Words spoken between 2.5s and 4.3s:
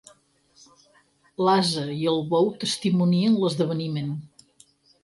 testimonien l'esdeveniment.